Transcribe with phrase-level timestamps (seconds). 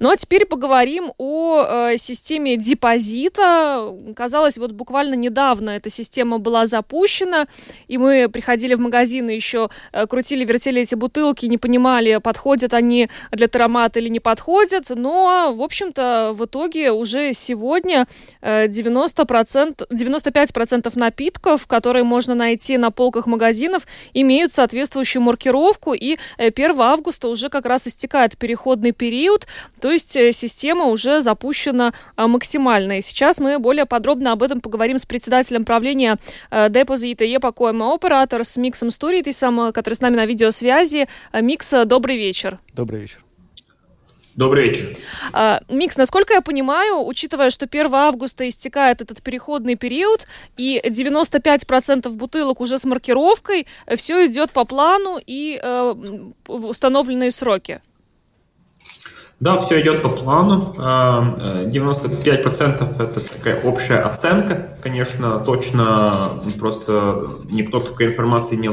[0.00, 3.94] Ну а теперь поговорим о э, системе депозита.
[4.16, 7.46] Казалось, вот буквально недавно эта система была запущена,
[7.88, 12.74] и мы приходили в магазин и еще э, крутили, вертели эти бутылки, не понимали, подходят
[12.74, 14.90] они для таромата или не подходят.
[14.90, 18.06] Но, в общем-то, в итоге уже сегодня
[18.40, 26.70] э, 90%, 95% напитков, которые можно найти на полках магазинов, имеют соответствующую маркировку, и 1
[26.70, 29.46] э, августа уже как раз истекает переходный период,
[29.84, 32.96] то есть э, система уже запущена а, максимально.
[32.96, 36.16] И сейчас мы более подробно об этом поговорим с председателем правления
[36.50, 41.06] э, Depozīta iepakojuma operators с Миксом Стуритисом, который с нами на видеосвязи.
[41.34, 42.60] Микс, добрый вечер.
[42.72, 43.18] Добрый вечер.
[44.36, 44.96] Добрый вечер.
[45.68, 50.26] Микс, насколько я понимаю, учитывая, что 1 августа истекает этот переходный период,
[50.56, 55.94] и 95% бутылок уже с маркировкой, все идет по плану и э,
[56.48, 57.82] установленные сроки.
[59.40, 60.74] Да, все идет по плану.
[60.76, 64.68] 95% э, это такая общая оценка.
[64.82, 68.68] Конечно, точно просто никто такой информацией не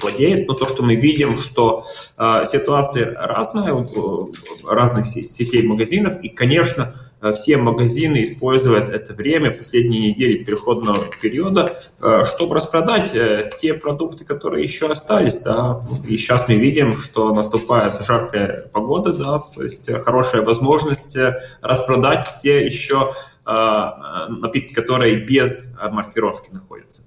[0.00, 1.84] владеет, но то, что мы видим, что
[2.16, 4.32] э, ситуация разная у
[4.66, 6.94] разных сетей магазинов, и, конечно,
[7.34, 14.24] все магазины используют это время, последние недели переходного периода, э, чтобы распродать э, те продукты,
[14.24, 15.40] которые еще остались.
[15.40, 15.80] Да.
[16.08, 21.16] И сейчас мы видим, что наступает жаркая погода, да, то есть хорошая возможность
[21.62, 27.04] распродать те еще напитки, которые без маркировки находятся.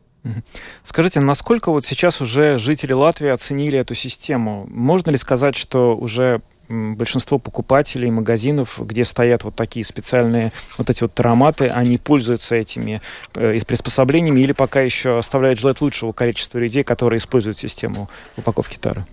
[0.84, 4.68] Скажите, насколько вот сейчас уже жители Латвии оценили эту систему?
[4.70, 6.42] Можно ли сказать, что уже
[6.72, 13.02] большинство покупателей магазинов, где стоят вот такие специальные вот эти вот ароматы, они пользуются этими
[13.36, 19.06] э, приспособлениями или пока еще оставляют желать лучшего количества людей, которые используют систему упаковки тары?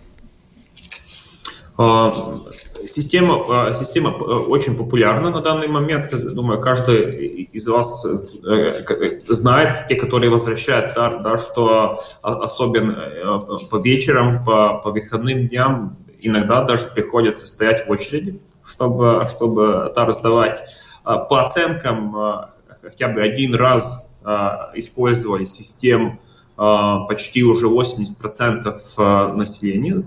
[1.80, 2.12] А,
[2.88, 6.12] система, а, система э, очень популярна на данный момент.
[6.34, 8.72] Думаю, каждый из вас э,
[9.26, 16.64] знает, те, которые возвращают тар, да, что особенно по вечерам, по, по выходным дням иногда
[16.64, 20.62] даже приходится стоять в очереди, чтобы, чтобы это раздавать.
[21.04, 22.50] А, по оценкам, а,
[22.82, 26.20] хотя бы один раз а, использовали систему
[26.56, 30.02] почти уже 80% населения,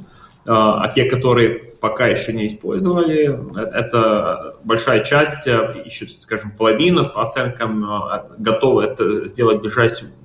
[0.45, 3.39] а те, которые пока еще не использовали.
[3.55, 7.85] Э, это большая часть, еще, скажем, половина по оценкам
[8.38, 9.61] готовы это сделать в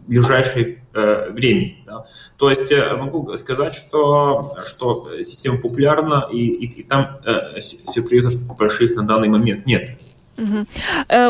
[0.08, 1.74] ближайшее, в ближайшее время.
[1.86, 2.04] Да.
[2.36, 7.20] То есть могу сказать, что, что система популярна, и, и, и там
[7.60, 9.98] сюрпризов больших на данный момент нет.
[10.38, 10.66] Угу.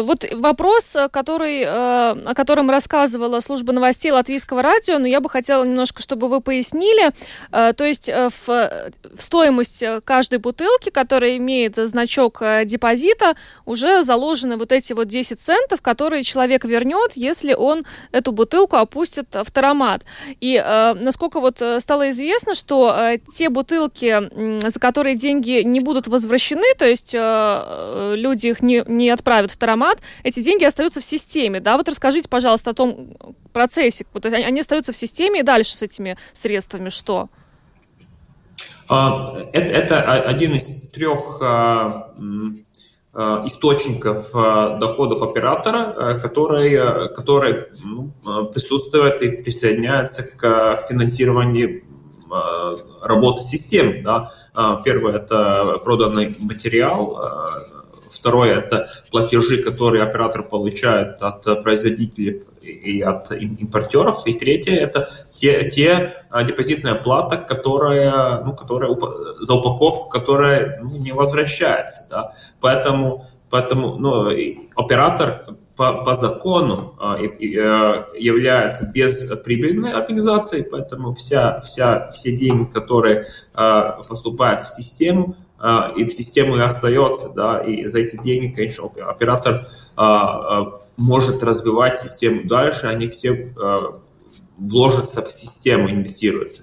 [0.02, 5.64] Вот вопрос, который, э, о котором рассказывала служба новостей Латвийского радио, но я бы хотела
[5.64, 7.12] немножко, чтобы вы пояснили.
[7.52, 14.72] Э, то есть в, в стоимость каждой бутылки, которая имеет значок депозита, уже заложены вот
[14.72, 20.02] эти вот 10 центов, которые человек вернет, если он эту бутылку опустит в таромат.
[20.40, 20.62] И
[21.00, 27.14] насколько вот стало известно, что те бутылки, за которые деньги не будут возвращены, то есть
[27.14, 31.76] люди их не не отправят в Таромат, эти деньги остаются в системе, да?
[31.76, 33.16] Вот расскажите, пожалуйста, о том
[33.52, 34.06] процессе.
[34.12, 37.28] Вот они остаются в системе, и дальше с этими средствами что?
[38.88, 42.12] А, это, это один из трех а,
[43.12, 48.12] а, источников доходов оператора, который, который ну,
[48.52, 51.82] присутствует и присоединяется к финансированию
[53.02, 54.02] работы систем.
[54.02, 54.32] Да.
[54.84, 57.20] Первое– это проданный материал,
[58.26, 64.26] Второе– это платежи, которые оператор получает от производителей и от импортеров.
[64.26, 68.90] И третье– это те, те а, депозитная плата, которая, ну, которая
[69.38, 72.08] за упаковку, которая ну, не возвращается.
[72.10, 72.32] Да?
[72.60, 74.28] Поэтому, поэтому ну,
[74.74, 84.02] оператор по, по закону а, является бесприбыльной организацией, поэтому вся, вся, все деньги, которые а,
[84.08, 85.36] поступают в систему,
[85.96, 89.66] и в систему и остается, да, и за эти деньги, конечно, оператор
[89.96, 93.52] а, а, может развивать систему дальше, они все
[94.58, 96.62] вложатся в систему, инвестируются.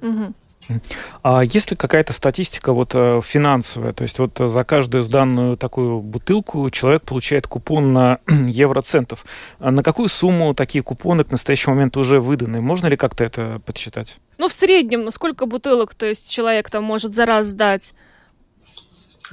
[1.23, 3.93] А есть ли какая-то статистика вот э, финансовая?
[3.93, 9.25] То есть вот за каждую сданную такую бутылку человек получает купон на евроцентов.
[9.59, 12.61] А на какую сумму такие купоны к настоящему моменту уже выданы?
[12.61, 14.17] Можно ли как-то это подсчитать?
[14.37, 17.93] Ну, в среднем, сколько бутылок, то есть человек там может за раз сдать?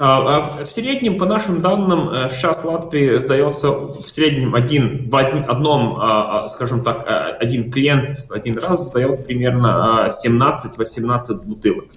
[0.02, 5.14] А, а в среднем, по нашим данным, сейчас э, Латвии сдается в среднем один, в
[5.14, 11.88] одном, а, скажем так, э, один клиент один раз сдает примерно 17-18 бутылок.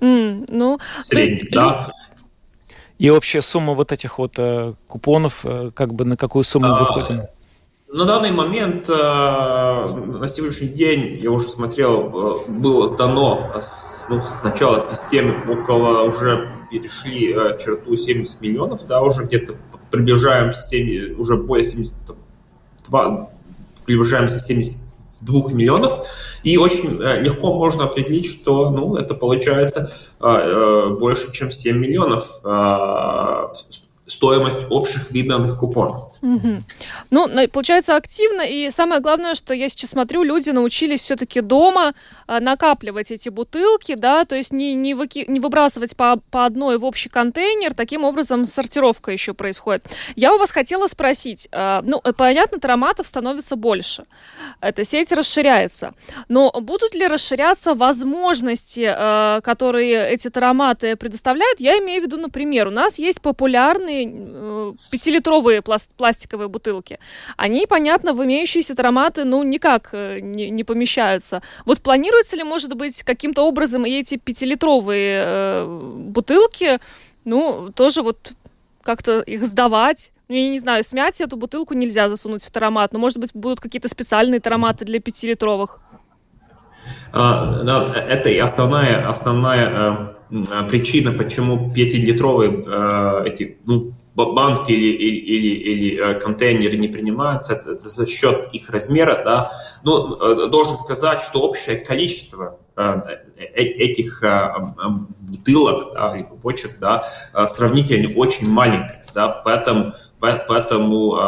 [0.00, 1.92] Mm, ну, в среднем, да.
[2.98, 6.80] И общая сумма вот этих вот э, купонов, э, как бы на какую сумму а,
[6.80, 7.22] выходим?
[7.92, 13.52] На данный момент, э, на сегодняшний день, я уже смотрел, э, было сдано
[14.08, 19.56] ну, с начала системы около, уже перешли э, черту 70 миллионов, да, уже где-то
[19.90, 23.28] приближаемся 7, уже более 72,
[23.84, 26.00] приближаемся 72 миллионов,
[26.44, 32.40] и очень легко можно определить, что, ну, это получается больше, чем 7 миллионов
[34.06, 36.12] стоимость общих видных купонов.
[36.22, 36.56] Угу.
[37.12, 41.92] Ну, получается активно, и самое главное, что я сейчас смотрю, люди научились все-таки дома
[42.26, 46.78] а, накапливать эти бутылки, да, то есть не, не, выки, не выбрасывать по, по одной
[46.78, 49.84] в общий контейнер, таким образом сортировка еще происходит.
[50.16, 54.06] Я у вас хотела спросить, а, ну, э, понятно, тароматов становится больше,
[54.62, 55.92] эта сеть расширяется,
[56.28, 61.60] но будут ли расширяться возможности, а, которые эти тароматы предоставляют?
[61.60, 66.98] Я имею в виду, например, у нас есть популярные пятилитровые пласт пластиковые бутылки,
[67.36, 71.42] они, понятно, в имеющиеся ароматы, ну, никак э, не, не помещаются.
[71.64, 76.78] Вот планируется ли, может быть, каким-то образом и эти пятилитровые э, бутылки,
[77.24, 78.32] ну, тоже вот
[78.82, 80.12] как-то их сдавать?
[80.28, 83.60] Ну, я не знаю, смять эту бутылку нельзя засунуть в таромат, но, может быть, будут
[83.60, 85.80] какие-то специальные тароматы для пятилитровых?
[87.12, 94.92] А, да, это и основная, основная э, причина, почему пятилитровые э, эти, ну, банки или,
[94.94, 99.52] или, или, или э, контейнеры не принимаются, это, за счет их размера, да.
[99.84, 103.00] Но э, должен сказать, что общее количество э,
[103.54, 104.22] этих
[105.20, 107.04] бутылок да, или бочек да,
[107.48, 111.18] сравнительно очень маленькое, да, поэтому, поэтому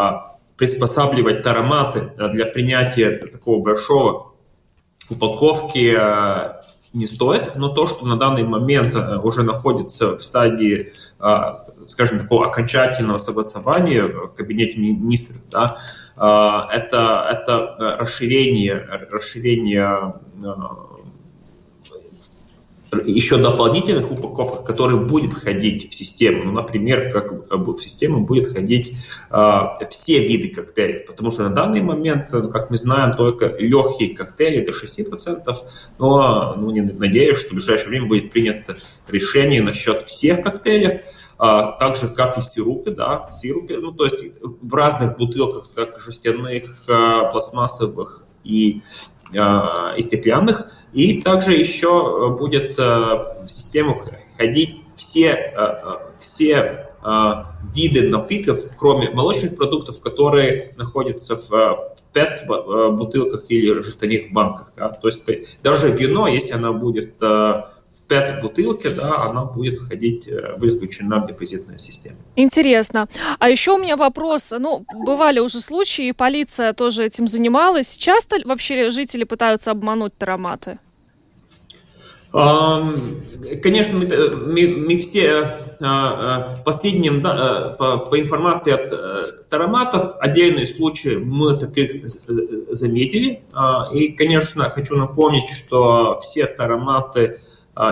[0.56, 4.32] приспосабливать ароматы для принятия такого большого
[5.10, 5.98] упаковки
[6.94, 11.56] не стоит, но то, что на данный момент э, уже находится в стадии, а,
[11.86, 15.78] скажем, такого окончательного согласования в кабинете министров, да,
[16.16, 18.76] а, это, это расширение,
[19.10, 20.14] расширение а,
[23.04, 26.44] еще дополнительных упаковках, которые будет входить в систему.
[26.44, 28.96] Ну, например, как в систему будет входить
[29.30, 29.60] э,
[29.90, 34.72] все виды коктейлей, потому что на данный момент, как мы знаем, только легкие коктейли до
[34.72, 35.54] 6%,
[35.98, 38.76] но ну, не надеюсь, что в ближайшее время будет принято
[39.08, 41.00] решение насчет всех коктейлей,
[41.36, 46.00] а, так же, как и сиропы, да, сиропы, ну, то есть в разных бутылках, как
[46.00, 48.82] жестяных, а, пластмассовых и
[49.32, 50.66] Э, и стеклянных.
[50.92, 54.00] И также еще э, будет э, в систему
[54.36, 55.52] ходить все,
[56.18, 56.88] все
[57.74, 62.36] виды напитков, кроме молочных продуктов, которые находятся в PET
[63.48, 64.72] или жестяных банках.
[64.74, 67.20] То есть даже вино, если оно будет
[68.08, 72.16] пятой бутылке, да, она будет входить, э, будет включена в депозитную систему.
[72.36, 73.08] Интересно.
[73.38, 74.52] А еще у меня вопрос.
[74.58, 77.96] Ну, бывали уже случаи, полиция тоже этим занималась.
[77.96, 80.78] Часто вообще жители пытаются обмануть тароматы?
[83.62, 90.66] Конечно, мы, мы, мы все а, последним, да, по, по информации от э, тароматов, отдельные
[90.66, 92.08] случаи мы таких
[92.70, 93.42] заметили.
[93.52, 97.38] А, и, конечно, хочу напомнить, что все тароматы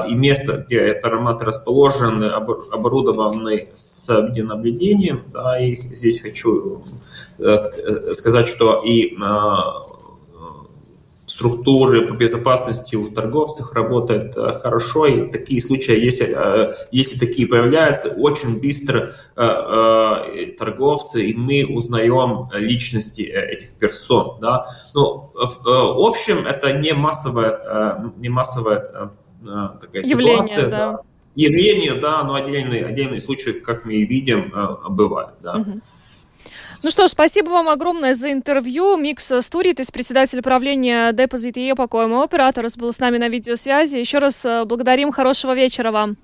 [0.09, 5.23] и место, где этот аромат расположен, оборудованы с видеонаблюдением.
[5.33, 6.85] Да, и здесь хочу
[7.39, 9.87] э, э, сказать, что и а,
[11.27, 16.37] структуры по безопасности у торговцев работают э, хорошо, и такие случаи, если,
[16.93, 24.39] если такие появляются, очень быстро торговцы, и мы узнаем личности этих персон.
[24.41, 24.67] Да?
[24.95, 29.11] Но в общем, это не массовая, не массовая
[29.81, 30.71] такая Явление, ситуация.
[30.71, 30.93] Да.
[30.93, 31.01] Да.
[31.35, 35.35] Явление, да, но отдельные, отдельные случаи, как мы и видим, э, бывают.
[35.43, 35.57] Да.
[35.57, 35.81] Угу.
[36.85, 38.97] Ну что ж, спасибо вам огромное за интервью.
[38.97, 43.97] Микс Стуритис, председатель правления Депозит и Покоем оператор, был с нами на видеосвязи.
[43.97, 45.13] Еще раз э, благодарим.
[45.13, 46.17] Хорошего вечера вам.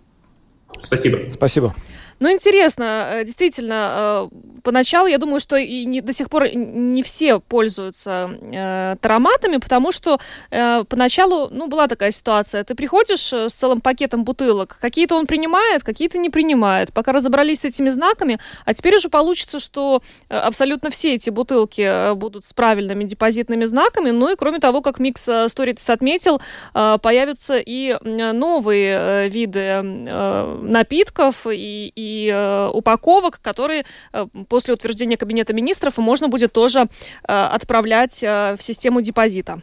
[0.80, 1.18] Спасибо.
[1.32, 1.75] Спасибо.
[2.20, 7.02] Ну, интересно, э, действительно, э, поначалу я думаю, что и не, до сих пор не
[7.02, 10.18] все пользуются э, тароматами, потому что
[10.50, 12.64] э, поначалу, ну, была такая ситуация.
[12.64, 16.92] Ты приходишь э, с целым пакетом бутылок, какие-то он принимает, какие-то не принимает.
[16.92, 22.44] Пока разобрались с этими знаками, а теперь уже получится, что абсолютно все эти бутылки будут
[22.44, 24.10] с правильными депозитными знаками.
[24.10, 26.40] Ну и кроме того, как Микс Сторитис отметил,
[26.75, 35.53] э, появятся и новые виды напитков и, и э, упаковок, которые э, после утверждения Кабинета
[35.53, 36.87] министров можно будет тоже э,
[37.27, 39.61] отправлять в систему депозита.